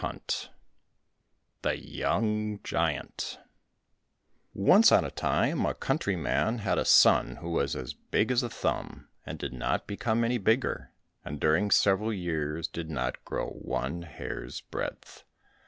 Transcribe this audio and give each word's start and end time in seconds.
90 0.03 0.49
The 1.61 1.77
Young 1.77 2.59
Giant 2.63 3.37
Once 4.51 4.91
on 4.91 5.05
a 5.05 5.11
time 5.11 5.63
a 5.67 5.75
countryman 5.75 6.57
had 6.57 6.79
a 6.79 6.85
son 6.85 7.35
who 7.35 7.51
was 7.51 7.75
as 7.75 7.93
big 7.93 8.31
as 8.31 8.41
a 8.41 8.49
thumb, 8.49 9.09
and 9.27 9.37
did 9.37 9.53
not 9.53 9.85
become 9.85 10.23
any 10.23 10.39
bigger, 10.39 10.91
and 11.23 11.39
during 11.39 11.69
several 11.69 12.11
years 12.11 12.67
did 12.67 12.89
not 12.89 13.23
grow 13.25 13.49
one 13.51 14.01
hair's 14.01 14.61
breadth. 14.61 15.23